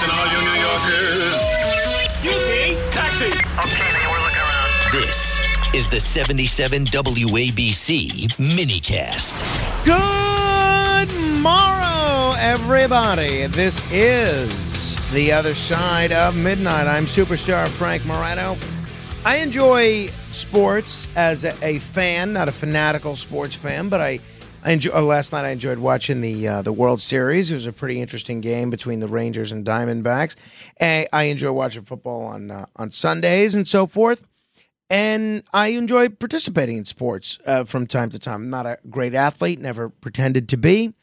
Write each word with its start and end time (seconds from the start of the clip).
Listen, 0.00 0.14
all 0.16 0.26
you 0.28 0.40
New 0.40 0.60
Yorkers. 0.60 1.34
Excuse 2.04 2.48
me. 2.48 2.90
Taxi. 2.92 3.24
Okay, 3.24 3.92
man, 3.92 4.08
we're 4.08 4.22
looking 4.22 4.38
around. 4.38 4.92
This 4.92 5.40
is 5.74 5.88
the 5.88 5.98
77 5.98 6.84
WABC 6.84 8.28
minicast. 8.36 9.42
Good 9.84 11.40
morrow, 11.40 12.32
everybody. 12.38 13.48
This 13.48 13.84
is 13.90 15.10
The 15.10 15.32
Other 15.32 15.56
Side 15.56 16.12
of 16.12 16.36
Midnight. 16.36 16.86
I'm 16.86 17.06
superstar 17.06 17.66
Frank 17.66 18.06
Morano. 18.06 18.56
I 19.24 19.38
enjoy 19.38 20.06
sports 20.30 21.08
as 21.16 21.44
a, 21.44 21.52
a 21.60 21.80
fan, 21.80 22.32
not 22.32 22.48
a 22.48 22.52
fanatical 22.52 23.16
sports 23.16 23.56
fan, 23.56 23.88
but 23.88 24.00
I, 24.00 24.20
I 24.64 24.72
enjoy. 24.72 24.90
Uh, 24.92 25.02
last 25.02 25.32
night 25.32 25.44
I 25.44 25.50
enjoyed 25.50 25.78
watching 25.78 26.20
the 26.20 26.48
uh, 26.48 26.62
the 26.62 26.72
World 26.72 27.00
Series. 27.00 27.50
It 27.52 27.54
was 27.54 27.66
a 27.66 27.72
pretty 27.72 28.00
interesting 28.00 28.40
game 28.40 28.70
between 28.70 28.98
the 28.98 29.06
Rangers 29.06 29.52
and 29.52 29.64
Diamondbacks. 29.64 30.34
And 30.78 31.06
I 31.12 31.24
enjoy 31.24 31.52
watching 31.52 31.82
football 31.82 32.22
on 32.22 32.50
uh, 32.50 32.66
on 32.76 32.90
Sundays 32.90 33.54
and 33.54 33.68
so 33.68 33.86
forth. 33.86 34.26
And 34.90 35.42
I 35.52 35.68
enjoy 35.68 36.08
participating 36.08 36.78
in 36.78 36.84
sports 36.86 37.38
uh, 37.46 37.64
from 37.64 37.86
time 37.86 38.10
to 38.10 38.18
time. 38.18 38.42
I'm 38.42 38.50
not 38.50 38.66
a 38.66 38.78
great 38.88 39.14
athlete, 39.14 39.60
never 39.60 39.90
pretended 39.90 40.48
to 40.48 40.56
be, 40.56 40.94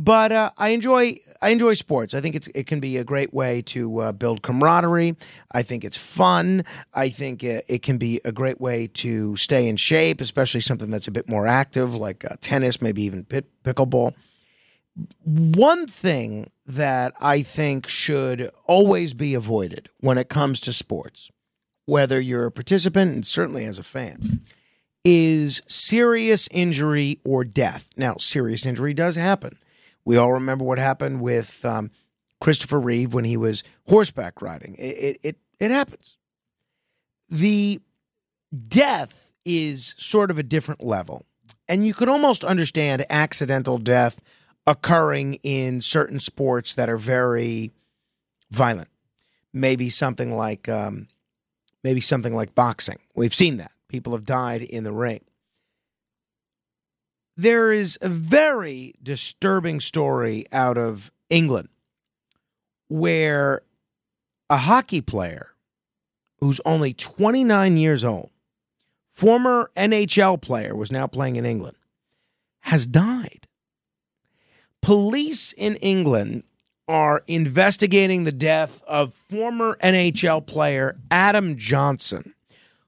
but 0.00 0.32
uh, 0.32 0.50
I 0.56 0.70
enjoy 0.70 1.18
I 1.42 1.50
enjoy 1.50 1.74
sports. 1.74 2.14
I 2.14 2.22
think 2.22 2.34
it's 2.34 2.48
it 2.54 2.66
can 2.66 2.80
be 2.80 2.96
a 2.96 3.04
great 3.04 3.34
way 3.34 3.60
to 3.62 4.00
uh, 4.00 4.12
build 4.12 4.40
camaraderie. 4.40 5.14
I 5.52 5.62
think 5.62 5.84
it's 5.84 5.98
fun. 5.98 6.64
I 6.94 7.10
think 7.10 7.44
it, 7.44 7.66
it 7.68 7.82
can 7.82 7.98
be 7.98 8.18
a 8.24 8.32
great 8.32 8.60
way 8.60 8.86
to 8.94 9.36
stay 9.36 9.68
in 9.68 9.76
shape, 9.76 10.22
especially 10.22 10.62
something 10.62 10.90
that's 10.90 11.06
a 11.06 11.10
bit 11.12 11.28
more 11.28 11.46
active, 11.46 11.94
like 11.94 12.24
uh, 12.24 12.36
tennis, 12.40 12.80
maybe 12.80 13.02
even 13.02 13.24
pit, 13.24 13.46
pickleball. 13.62 14.14
One 15.22 15.86
thing 15.86 16.50
that 16.66 17.12
I 17.20 17.42
think 17.42 17.86
should 17.86 18.50
always 18.66 19.12
be 19.12 19.34
avoided 19.34 19.90
when 20.00 20.16
it 20.16 20.30
comes 20.30 20.60
to 20.62 20.72
sports, 20.72 21.30
whether 21.84 22.18
you're 22.18 22.46
a 22.46 22.52
participant 22.52 23.14
and 23.14 23.26
certainly 23.26 23.66
as 23.66 23.78
a 23.78 23.82
fan, 23.82 24.40
is 25.04 25.62
serious 25.66 26.48
injury 26.50 27.20
or 27.22 27.44
death. 27.44 27.88
Now, 27.98 28.16
serious 28.18 28.64
injury 28.64 28.94
does 28.94 29.16
happen. 29.16 29.58
We 30.04 30.16
all 30.16 30.32
remember 30.32 30.64
what 30.64 30.78
happened 30.78 31.20
with 31.20 31.64
um, 31.64 31.90
Christopher 32.40 32.80
Reeve 32.80 33.12
when 33.12 33.24
he 33.24 33.36
was 33.36 33.62
horseback 33.88 34.40
riding. 34.42 34.74
It, 34.76 34.82
it, 34.82 35.18
it, 35.22 35.36
it 35.58 35.70
happens. 35.70 36.16
The 37.28 37.80
death 38.68 39.32
is 39.44 39.94
sort 39.98 40.30
of 40.30 40.38
a 40.38 40.42
different 40.42 40.82
level. 40.82 41.24
And 41.68 41.86
you 41.86 41.94
could 41.94 42.08
almost 42.08 42.42
understand 42.42 43.06
accidental 43.08 43.78
death 43.78 44.20
occurring 44.66 45.34
in 45.42 45.80
certain 45.80 46.18
sports 46.18 46.74
that 46.74 46.88
are 46.88 46.96
very 46.96 47.72
violent. 48.50 48.88
Maybe 49.52 49.88
something 49.88 50.36
like 50.36 50.68
um, 50.68 51.08
maybe 51.82 52.00
something 52.00 52.34
like 52.34 52.54
boxing. 52.54 52.98
We've 53.14 53.34
seen 53.34 53.56
that. 53.58 53.72
People 53.88 54.12
have 54.12 54.24
died 54.24 54.62
in 54.62 54.84
the 54.84 54.92
ring. 54.92 55.20
There 57.40 57.72
is 57.72 57.96
a 58.02 58.08
very 58.10 58.96
disturbing 59.02 59.80
story 59.80 60.44
out 60.52 60.76
of 60.76 61.10
England 61.30 61.70
where 62.90 63.62
a 64.50 64.58
hockey 64.58 65.00
player 65.00 65.54
who's 66.40 66.60
only 66.66 66.92
29 66.92 67.78
years 67.78 68.04
old, 68.04 68.28
former 69.08 69.70
NHL 69.74 70.38
player, 70.42 70.76
was 70.76 70.92
now 70.92 71.06
playing 71.06 71.36
in 71.36 71.46
England, 71.46 71.78
has 72.60 72.86
died. 72.86 73.46
Police 74.82 75.54
in 75.56 75.76
England 75.76 76.42
are 76.86 77.24
investigating 77.26 78.24
the 78.24 78.32
death 78.32 78.82
of 78.86 79.14
former 79.14 79.78
NHL 79.82 80.44
player 80.46 80.98
Adam 81.10 81.56
Johnson, 81.56 82.34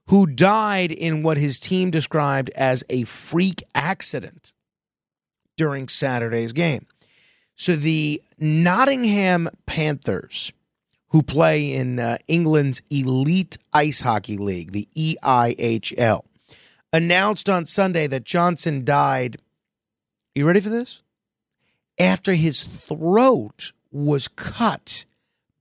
who 0.07 0.27
died 0.27 0.91
in 0.91 1.23
what 1.23 1.37
his 1.37 1.59
team 1.59 1.91
described 1.91 2.49
as 2.51 2.83
a 2.89 3.03
freak 3.03 3.63
accident 3.73 4.53
during 5.57 5.87
Saturday's 5.87 6.51
game. 6.51 6.87
So 7.55 7.75
the 7.75 8.21
Nottingham 8.37 9.49
Panthers, 9.65 10.51
who 11.09 11.21
play 11.21 11.71
in 11.71 11.99
uh, 11.99 12.17
England's 12.27 12.81
Elite 12.89 13.57
Ice 13.71 14.01
Hockey 14.01 14.37
League, 14.37 14.71
the 14.71 14.87
EIHL, 14.95 16.23
announced 16.91 17.47
on 17.49 17.65
Sunday 17.65 18.07
that 18.07 18.23
Johnson 18.23 18.83
died. 18.83 19.37
You 20.35 20.45
ready 20.45 20.59
for 20.59 20.69
this? 20.69 21.01
After 21.99 22.33
his 22.33 22.63
throat 22.63 23.71
was 23.91 24.27
cut 24.27 25.05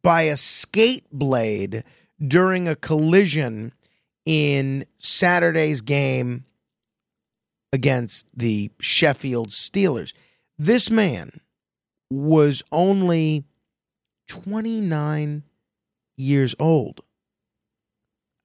by 0.03 0.23
a 0.23 0.37
skate 0.37 1.05
blade 1.13 1.85
during 2.27 2.67
a 2.67 2.75
collision 2.75 3.73
in 4.25 4.85
Saturday's 4.99 5.81
game 5.81 6.45
against 7.73 8.27
the 8.35 8.71
Sheffield 8.81 9.49
Steelers. 9.49 10.13
This 10.59 10.91
man 10.91 11.41
was 12.11 12.63
only 12.71 13.45
29 14.29 15.43
years 16.17 16.55
old. 16.59 17.01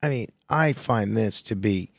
I 0.02 0.10
mean, 0.10 0.28
I 0.50 0.74
find 0.74 1.18
this 1.18 1.44
to 1.44 1.56
be 1.56 1.92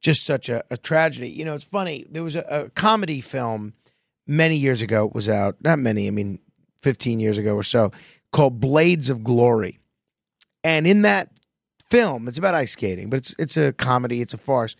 just 0.00 0.24
such 0.24 0.48
a, 0.48 0.64
a 0.70 0.76
tragedy. 0.76 1.30
You 1.30 1.44
know, 1.44 1.54
it's 1.54 1.64
funny. 1.64 2.04
There 2.10 2.24
was 2.24 2.34
a, 2.34 2.44
a, 2.48 2.70
comedy 2.70 3.20
film 3.20 3.74
many 4.26 4.56
years 4.56 4.82
ago. 4.82 5.06
It 5.06 5.14
was 5.14 5.28
out, 5.28 5.56
not 5.60 5.78
many, 5.78 6.08
I 6.08 6.10
mean, 6.10 6.40
15 6.82 7.20
years 7.20 7.38
ago 7.38 7.54
or 7.54 7.62
so, 7.62 7.92
called 8.32 8.58
Blades 8.58 9.08
of 9.08 9.22
Glory. 9.22 9.78
And 10.64 10.86
in 10.86 11.02
that 11.02 11.28
film, 11.92 12.26
it's 12.26 12.38
about 12.38 12.54
ice 12.54 12.72
skating, 12.72 13.10
but 13.10 13.18
it's 13.18 13.36
it's 13.38 13.58
a 13.58 13.70
comedy, 13.74 14.22
it's 14.22 14.32
a 14.32 14.38
farce. 14.38 14.76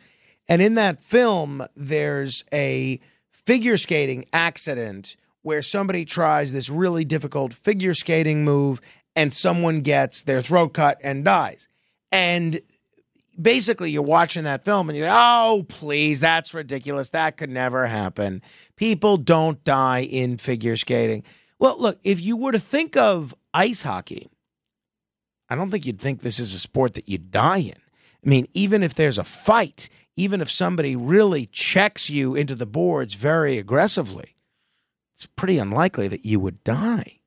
And 0.49 0.63
in 0.63 0.77
that 0.77 0.99
film, 0.99 1.63
there's 1.77 2.43
a 2.55 3.01
figure 3.31 3.77
skating 3.77 4.25
accident 4.33 5.17
where 5.43 5.61
somebody 5.61 6.07
tries 6.07 6.55
this 6.55 6.71
really 6.71 7.05
difficult 7.05 7.53
figure 7.53 7.93
skating 7.93 8.47
move 8.47 8.81
and 9.15 9.31
someone 9.31 9.83
gets 9.83 10.23
their 10.23 10.41
throat 10.41 10.73
cut 10.73 10.99
and 11.05 11.23
dies. 11.23 11.69
And 12.11 12.63
basically, 13.39 13.91
you're 13.91 14.01
watching 14.01 14.45
that 14.45 14.65
film 14.65 14.89
and 14.89 14.97
you're 14.97 15.09
like, 15.09 15.19
oh, 15.19 15.67
please, 15.69 16.21
that's 16.21 16.55
ridiculous. 16.55 17.11
That 17.11 17.37
could 17.37 17.51
never 17.51 17.87
happen. 17.89 18.41
People 18.77 19.19
don't 19.19 19.63
die 19.65 20.05
in 20.05 20.39
figure 20.39 20.77
skating. 20.77 21.25
Well, 21.59 21.77
look, 21.79 22.01
if 22.05 22.23
you 22.23 22.39
were 22.39 22.53
to 22.53 22.59
think 22.59 22.97
of 22.97 23.35
ice 23.53 23.83
hockey, 23.83 24.31
I 25.53 25.55
don't 25.55 25.71
think 25.71 25.85
you'd 25.85 26.01
think 26.01 26.21
this 26.21 26.41
is 26.41 26.55
a 26.55 26.59
sport 26.59 26.95
that 26.95 27.11
you 27.11 27.19
die 27.19 27.59
in. 27.59 27.77
I 28.25 28.29
mean, 28.29 28.49
even 28.55 28.83
if 28.83 28.95
there's 28.95 29.19
a 29.19 29.25
fight, 29.25 29.91
even 30.17 30.41
if 30.41 30.51
somebody 30.51 30.97
really 30.97 31.45
checks 31.45 32.09
you 32.09 32.35
into 32.35 32.55
the 32.55 32.65
boards 32.65 33.15
very 33.17 33.59
aggressively, 33.59 34.35
it's 35.15 35.27
pretty 35.27 35.59
unlikely 35.59 36.09
that 36.09 36.25
you 36.25 36.41
would 36.41 36.65
die. 36.65 37.19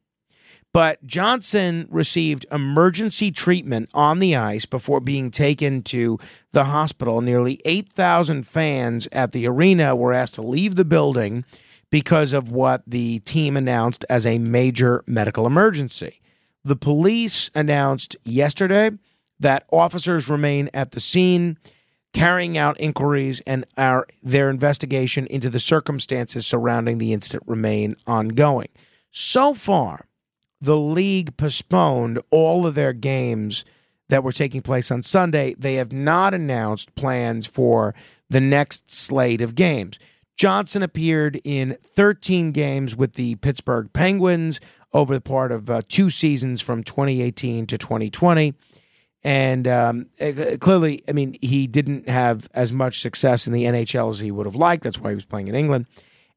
But 0.73 1.05
Johnson 1.05 1.87
received 1.91 2.47
emergency 2.51 3.29
treatment 3.29 3.91
on 3.93 4.17
the 4.17 4.35
ice 4.35 4.65
before 4.65 4.99
being 4.99 5.29
taken 5.29 5.83
to 5.83 6.17
the 6.51 6.63
hospital. 6.65 7.21
Nearly 7.21 7.61
8,000 7.63 8.47
fans 8.47 9.07
at 9.11 9.33
the 9.33 9.47
arena 9.47 9.95
were 9.95 10.13
asked 10.13 10.33
to 10.33 10.41
leave 10.41 10.75
the 10.75 10.83
building 10.83 11.45
because 11.91 12.33
of 12.33 12.51
what 12.51 12.81
the 12.87 13.19
team 13.19 13.55
announced 13.55 14.03
as 14.09 14.25
a 14.25 14.39
major 14.39 15.03
medical 15.05 15.45
emergency. 15.45 16.21
The 16.65 16.75
police 16.75 17.51
announced 17.53 18.17
yesterday 18.23 18.89
that 19.39 19.67
officers 19.71 20.27
remain 20.27 20.69
at 20.73 20.91
the 20.91 20.99
scene 20.99 21.59
carrying 22.11 22.57
out 22.57 22.79
inquiries 22.79 23.39
and 23.45 23.65
our 23.77 24.07
their 24.23 24.49
investigation 24.49 25.27
into 25.27 25.49
the 25.49 25.59
circumstances 25.59 26.47
surrounding 26.47 26.97
the 26.97 27.13
incident 27.13 27.43
remain 27.45 27.95
ongoing. 28.07 28.69
So 29.11 29.53
far, 29.53 30.07
the 30.59 30.77
league 30.77 31.37
postponed 31.37 32.19
all 32.31 32.65
of 32.65 32.73
their 32.73 32.93
games 32.93 33.63
that 34.09 34.23
were 34.23 34.31
taking 34.31 34.63
place 34.63 34.89
on 34.89 35.03
Sunday. 35.03 35.53
They 35.59 35.75
have 35.75 35.91
not 35.91 36.33
announced 36.33 36.95
plans 36.95 37.45
for 37.45 37.93
the 38.27 38.41
next 38.41 38.91
slate 38.91 39.41
of 39.41 39.53
games. 39.53 39.99
Johnson 40.35 40.81
appeared 40.81 41.39
in 41.43 41.77
13 41.85 42.51
games 42.51 42.95
with 42.95 43.13
the 43.13 43.35
Pittsburgh 43.35 43.93
Penguins 43.93 44.59
over 44.95 45.13
the 45.13 45.21
part 45.21 45.51
of 45.51 45.69
uh, 45.69 45.81
two 45.89 46.09
seasons 46.09 46.61
from 46.61 46.81
2018 46.81 47.67
to 47.67 47.77
2020. 47.77 48.53
And 49.25 49.67
um, 49.67 50.05
uh, 50.21 50.55
clearly, 50.59 51.03
I 51.05 51.11
mean, 51.11 51.37
he 51.41 51.67
didn't 51.67 52.07
have 52.07 52.47
as 52.53 52.71
much 52.71 53.01
success 53.01 53.45
in 53.45 53.51
the 53.51 53.65
NHL 53.65 54.09
as 54.09 54.19
he 54.19 54.31
would 54.31 54.45
have 54.45 54.55
liked. 54.55 54.83
That's 54.83 54.99
why 54.99 55.09
he 55.09 55.15
was 55.15 55.25
playing 55.25 55.49
in 55.49 55.55
England. 55.55 55.87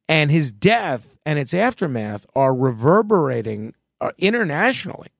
And 0.08 0.32
his 0.32 0.50
death 0.50 1.16
and 1.24 1.38
its 1.38 1.54
aftermath 1.54 2.26
are 2.34 2.52
reverberating 2.52 3.74
uh, 4.00 4.10
internationally 4.18 5.10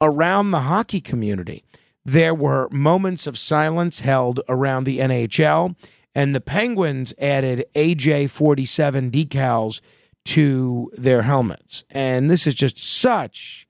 around 0.00 0.50
the 0.50 0.62
hockey 0.62 1.00
community. 1.00 1.62
There 2.04 2.34
were 2.34 2.68
moments 2.70 3.28
of 3.28 3.38
silence 3.38 4.00
held 4.00 4.40
around 4.48 4.84
the 4.84 4.98
NHL, 4.98 5.76
and 6.16 6.34
the 6.34 6.40
Penguins 6.40 7.14
added 7.20 7.64
AJ 7.76 8.30
47 8.30 9.12
decals 9.12 9.80
to 10.24 10.90
their 10.94 11.22
helmets. 11.22 11.84
And 11.90 12.30
this 12.30 12.46
is 12.46 12.54
just 12.54 12.78
such 12.78 13.66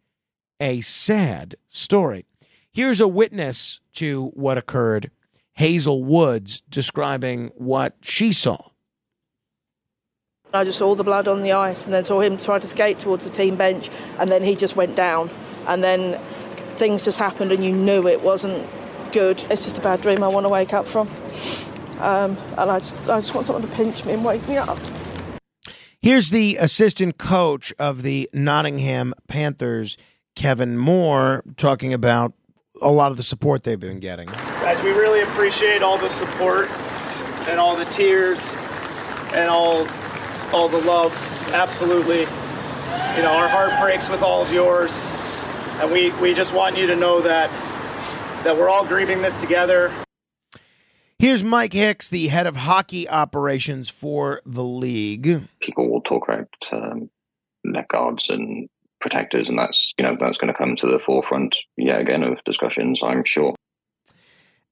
a 0.61 0.81
sad 0.81 1.57
story. 1.69 2.27
Here's 2.73 3.01
a 3.01 3.09
witness 3.09 3.81
to 3.95 4.29
what 4.35 4.59
occurred 4.59 5.11
Hazel 5.55 6.05
Woods 6.05 6.63
describing 6.69 7.49
what 7.57 7.97
she 8.01 8.33
saw. 8.33 8.71
I 10.55 10.65
just 10.65 10.79
saw 10.79 10.95
the 10.95 11.05
blood 11.05 11.29
on 11.29 11.43
the 11.43 11.53
ice 11.53 11.85
and 11.85 11.95
then 11.95 12.05
saw 12.05 12.21
him 12.21 12.37
try 12.37 12.59
to 12.59 12.67
skate 12.67 12.99
towards 12.99 13.27
the 13.27 13.33
team 13.33 13.57
bench 13.57 13.91
and 14.19 14.31
then 14.31 14.43
he 14.43 14.55
just 14.55 14.77
went 14.77 14.95
down. 14.95 15.31
And 15.67 15.83
then 15.83 16.21
things 16.77 17.05
just 17.05 17.19
happened 17.19 17.53
and 17.53 17.65
you 17.65 17.73
knew 17.73 18.07
it 18.07 18.23
wasn't 18.23 18.69
good. 19.13 19.43
It's 19.51 19.65
just 19.65 19.79
a 19.79 19.81
bad 19.81 20.01
dream 20.01 20.23
I 20.23 20.29
want 20.29 20.45
to 20.45 20.49
wake 20.49 20.73
up 20.73 20.87
from. 20.87 21.09
Um, 22.01 22.37
and 22.59 22.71
I 22.71 22.79
just, 22.81 22.97
I 23.09 23.21
just 23.21 23.35
want 23.35 23.47
someone 23.47 23.63
to 23.63 23.75
pinch 23.75 24.05
me 24.05 24.15
and 24.15 24.25
wake 24.25 24.47
me 24.49 24.57
up. 24.57 24.79
Here's 26.03 26.31
the 26.31 26.57
assistant 26.57 27.17
coach 27.17 27.73
of 27.79 28.03
the 28.03 28.29
Nottingham 28.33 29.15
Panthers, 29.29 29.97
Kevin 30.35 30.77
Moore, 30.77 31.45
talking 31.57 31.93
about 31.93 32.33
a 32.83 32.91
lot 32.91 33.13
of 33.13 33.17
the 33.17 33.23
support 33.23 33.63
they've 33.63 33.79
been 33.79 34.01
getting. 34.01 34.27
Guys, 34.27 34.83
we 34.83 34.91
really 34.91 35.21
appreciate 35.21 35.81
all 35.81 35.97
the 35.99 36.09
support 36.09 36.69
and 37.47 37.61
all 37.61 37.77
the 37.77 37.85
tears 37.85 38.57
and 39.33 39.49
all 39.49 39.87
all 40.53 40.69
the 40.69 40.81
love. 40.81 41.13
Absolutely. 41.53 42.23
You 42.23 43.23
know, 43.23 43.33
our 43.33 43.47
heart 43.47 43.81
breaks 43.81 44.09
with 44.09 44.23
all 44.23 44.43
of 44.43 44.53
yours. 44.53 44.91
And 45.81 45.93
we, 45.93 46.11
we 46.21 46.35
just 46.35 46.53
want 46.53 46.77
you 46.77 46.89
to 46.89 46.97
know 46.97 47.21
that 47.21 47.49
that 48.43 48.57
we're 48.57 48.69
all 48.69 48.85
grieving 48.85 49.23
this 49.23 49.41
together. 49.41 49.95
Here's 51.23 51.45
Mike 51.45 51.73
Hicks, 51.73 52.09
the 52.09 52.27
head 52.27 52.49
of 52.49 52.57
hockey 52.57 53.09
operations 53.09 53.89
for 53.89 54.43
the 54.45 54.65
league. 54.65 55.47
People 55.61 55.89
will 55.89 56.01
talk 56.01 56.27
about 56.27 56.49
um, 56.73 57.09
neck 57.63 57.91
guards 57.91 58.29
and 58.29 58.69
protectors, 59.01 59.49
and 59.49 59.57
that's 59.57 59.95
you 59.97 60.05
know 60.05 60.17
that's 60.19 60.37
going 60.37 60.53
to 60.53 60.59
come 60.59 60.75
to 60.75 60.89
the 60.89 60.99
forefront 60.99 61.57
yet 61.77 62.01
again 62.01 62.25
of 62.25 62.43
discussions, 62.45 63.05
I'm 63.05 63.23
sure. 63.23 63.55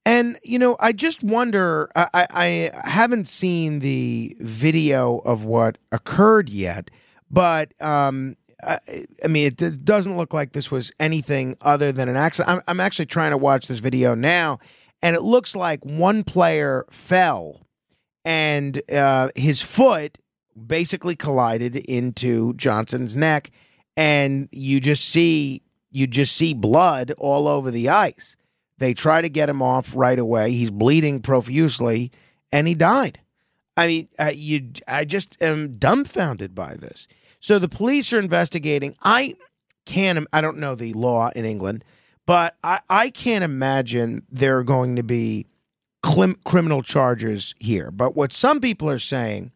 And 0.05 0.37
you 0.43 0.59
know, 0.59 0.75
I 0.81 0.91
just 0.91 1.23
wonder. 1.23 1.89
I, 1.95 2.27
I 2.29 2.71
haven't 2.83 3.29
seen 3.29 3.79
the 3.79 4.35
video 4.41 5.19
of 5.19 5.45
what 5.45 5.77
occurred 5.93 6.49
yet, 6.49 6.91
but 7.29 7.73
um, 7.81 8.35
I, 8.61 8.79
I, 9.23 9.27
mean, 9.29 9.47
it 9.47 9.85
doesn't 9.85 10.17
look 10.17 10.33
like 10.33 10.51
this 10.51 10.69
was 10.69 10.91
anything 10.99 11.55
other 11.61 11.93
than 11.93 12.09
an 12.09 12.17
accident. 12.17 12.57
I'm, 12.57 12.61
I'm 12.67 12.79
actually 12.81 13.05
trying 13.05 13.31
to 13.31 13.37
watch 13.37 13.67
this 13.67 13.79
video 13.79 14.15
now 14.15 14.59
and 15.01 15.15
it 15.15 15.21
looks 15.21 15.55
like 15.55 15.83
one 15.85 16.23
player 16.23 16.85
fell 16.89 17.61
and 18.23 18.81
uh, 18.91 19.29
his 19.35 19.61
foot 19.61 20.17
basically 20.67 21.15
collided 21.15 21.75
into 21.75 22.53
Johnson's 22.53 23.15
neck 23.15 23.51
and 23.97 24.47
you 24.51 24.79
just 24.79 25.05
see 25.07 25.63
you 25.89 26.07
just 26.07 26.35
see 26.35 26.53
blood 26.53 27.11
all 27.17 27.47
over 27.47 27.69
the 27.69 27.89
ice. 27.89 28.37
They 28.77 28.93
try 28.93 29.21
to 29.21 29.29
get 29.29 29.49
him 29.49 29.61
off 29.61 29.91
right 29.93 30.17
away. 30.17 30.51
He's 30.51 30.71
bleeding 30.71 31.21
profusely 31.21 32.11
and 32.51 32.67
he 32.67 32.75
died. 32.75 33.19
I 33.75 33.87
mean, 33.87 34.07
uh, 34.19 34.31
you 34.33 34.71
I 34.87 35.05
just 35.05 35.37
am 35.41 35.77
dumbfounded 35.77 36.53
by 36.53 36.75
this. 36.75 37.07
So 37.39 37.59
the 37.59 37.69
police 37.69 38.13
are 38.13 38.19
investigating. 38.19 38.95
I 39.01 39.35
can't 39.85 40.27
I 40.31 40.41
don't 40.41 40.57
know 40.57 40.75
the 40.75 40.93
law 40.93 41.29
in 41.35 41.45
England 41.45 41.83
but 42.25 42.55
I, 42.63 42.79
I 42.89 43.09
can't 43.09 43.43
imagine 43.43 44.23
there 44.29 44.57
are 44.57 44.63
going 44.63 44.95
to 44.95 45.03
be 45.03 45.47
clim- 46.01 46.39
criminal 46.45 46.83
charges 46.83 47.55
here. 47.59 47.91
But 47.91 48.15
what 48.15 48.33
some 48.33 48.59
people 48.59 48.89
are 48.89 48.99
saying 48.99 49.51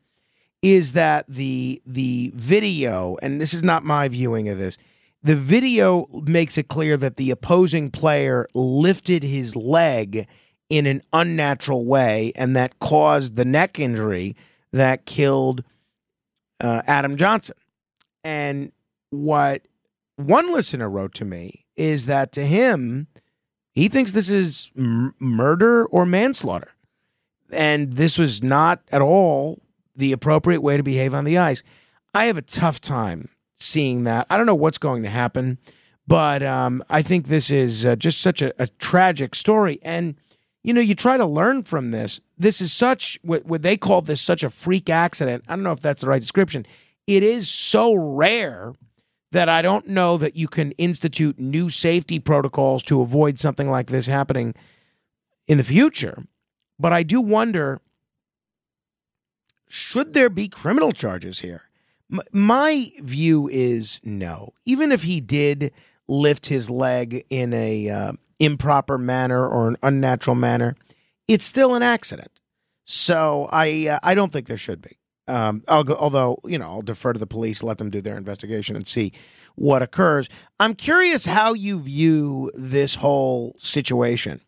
is 0.62 0.94
that 0.94 1.26
the 1.28 1.82
the 1.86 2.32
video, 2.36 3.18
and 3.22 3.40
this 3.40 3.54
is 3.54 3.64
not 3.64 3.84
my 3.84 4.08
viewing 4.08 4.50
of 4.50 4.58
this, 4.58 4.78
the 5.22 5.36
video 5.36 6.08
makes 6.12 6.58
it 6.58 6.68
clear 6.68 6.98
that 6.98 7.18
the 7.18 7.32
opposing 7.32 7.92
player 7.92 8.48
lifted 8.54 9.24
his 9.24 9.56
leg 9.56 10.28
in 10.70 10.86
an 10.86 11.02
unnatural 11.14 11.86
way, 11.86 12.32
and 12.36 12.56
that 12.56 12.80
caused 12.80 13.36
the 13.36 13.46
neck 13.46 13.80
injury 13.80 14.36
that 14.72 15.06
killed 15.06 15.64
uh, 16.62 16.82
Adam 16.88 17.16
Johnson. 17.16 17.56
And 18.24 18.72
what 19.12 19.62
one 20.16 20.52
listener 20.52 20.90
wrote 20.90 21.14
to 21.16 21.26
me 21.26 21.65
is 21.76 22.06
that 22.06 22.32
to 22.34 22.46
him, 22.46 23.08
he 23.72 23.90
thinks 23.90 24.12
this 24.12 24.30
is 24.30 24.72
m- 24.78 25.14
murder 25.20 25.86
or 25.86 26.06
manslaughter. 26.06 26.72
And 27.52 27.94
this 27.94 28.18
was 28.18 28.42
not 28.42 28.82
at 28.92 29.02
all 29.02 29.62
the 29.96 30.12
appropriate 30.12 30.62
way 30.62 30.78
to 30.78 30.84
behave 30.84 31.14
on 31.14 31.26
the 31.26 31.38
ice. 31.38 31.64
I 32.14 32.26
have 32.26 32.38
a 32.38 32.42
tough 32.42 32.82
time 32.82 33.30
seeing 33.60 34.04
that. 34.06 34.26
I 34.30 34.38
don't 34.38 34.46
know 34.46 34.56
what's 34.56 34.78
going 34.78 35.04
to 35.04 35.10
happen, 35.10 35.58
but 36.08 36.44
um, 36.44 36.84
I 36.90 37.02
think 37.02 37.28
this 37.28 37.52
is 37.52 37.86
uh, 37.86 37.96
just 37.96 38.22
such 38.22 38.42
a, 38.42 38.54
a, 38.62 38.68
tragic 38.68 39.36
story. 39.36 39.80
And, 39.82 40.16
you 40.64 40.74
know, 40.74 40.82
you 40.82 40.96
try 40.96 41.18
to 41.18 41.26
learn 41.26 41.64
from 41.64 41.92
this. 41.92 42.20
This 42.38 42.62
is 42.62 42.72
such, 42.72 43.20
what, 43.22 43.46
what 43.46 43.62
they 43.62 43.78
call 43.78 44.02
this 44.02 44.22
such 44.22 44.44
a 44.44 44.50
freak 44.50 44.90
accident. 44.90 45.44
I 45.48 45.56
don't 45.56 45.64
know 45.64 45.72
if 45.72 45.80
that's 45.82 46.02
the 46.02 46.10
right 46.10 46.22
description. 46.22 46.66
It 47.08 47.24
is 47.24 47.50
so 47.50 47.94
rare 47.94 48.74
that 49.36 49.50
I 49.50 49.62
don't 49.62 49.88
know 49.88 50.16
that 50.18 50.38
you 50.38 50.48
can 50.48 50.72
institute 50.74 51.38
new 51.38 51.70
safety 51.70 52.20
protocols 52.20 52.84
to 52.84 53.02
avoid 53.02 53.38
something 53.38 53.70
like 53.70 53.88
this 53.88 54.08
happening 54.08 54.56
in 55.46 55.58
the 55.58 55.64
future. 55.66 56.24
But 56.80 56.94
I 56.94 57.04
do 57.04 57.20
wonder 57.20 57.82
should 59.68 60.14
there 60.14 60.30
be 60.30 60.48
criminal 60.48 60.94
charges 60.94 61.40
here? 61.40 61.64
my 62.32 62.92
view 63.00 63.50
is 63.50 64.00
no. 64.04 64.54
Even 64.64 64.94
if 64.94 65.04
he 65.04 65.20
did 65.20 65.74
lift 66.08 66.46
his 66.46 66.70
leg 66.70 67.26
in 67.30 67.52
a 67.52 67.90
uh, 67.90 68.14
improper 68.40 68.98
manner 68.98 69.46
or 69.46 69.68
an 69.68 69.76
unnatural 69.84 70.36
manner, 70.36 70.78
it's 71.28 71.44
still 71.44 71.76
an 71.76 71.84
accident. 71.84 72.32
So 72.86 73.50
I 73.52 73.88
uh, 73.88 74.00
I 74.02 74.16
don't 74.16 74.32
think 74.32 74.48
there 74.48 74.56
should 74.56 74.82
be. 74.82 74.98
Um, 75.28 75.64
although 75.68 76.40
you 76.46 76.58
know, 76.58 76.66
I'll 76.66 76.82
defer 76.82 77.14
to 77.14 77.20
the 77.20 77.28
police, 77.28 77.64
let 77.64 77.78
them 77.78 77.90
do 77.90 78.02
their 78.02 78.18
investigation 78.18 78.76
and 78.76 78.88
see 78.88 79.12
what 79.56 79.82
occurs. 79.82 80.30
I'm 80.60 80.76
curious 80.76 81.26
how 81.26 81.54
you 81.54 81.80
view 81.80 82.52
this 82.54 82.96
whole 82.96 83.56
situation. 83.58 84.42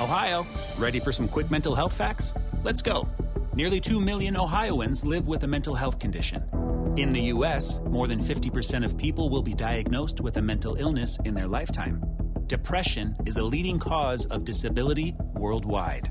Ohio, 0.00 0.44
ready 0.78 0.98
for 0.98 1.12
some 1.12 1.28
quick 1.28 1.50
mental 1.50 1.74
health 1.74 1.92
facts? 1.92 2.34
Let's 2.64 2.82
go. 2.82 3.08
Nearly 3.54 3.80
2 3.80 4.00
million 4.00 4.36
Ohioans 4.36 5.04
live 5.04 5.28
with 5.28 5.44
a 5.44 5.46
mental 5.46 5.74
health 5.74 5.98
condition. 5.98 6.42
In 6.96 7.12
the 7.12 7.20
U.S., 7.34 7.80
more 7.84 8.08
than 8.08 8.22
50% 8.22 8.84
of 8.84 8.98
people 8.98 9.30
will 9.30 9.42
be 9.42 9.54
diagnosed 9.54 10.20
with 10.20 10.38
a 10.38 10.42
mental 10.42 10.74
illness 10.74 11.18
in 11.24 11.34
their 11.34 11.46
lifetime. 11.46 12.02
Depression 12.46 13.16
is 13.24 13.36
a 13.36 13.44
leading 13.44 13.78
cause 13.78 14.26
of 14.26 14.44
disability 14.44 15.14
worldwide. 15.34 16.10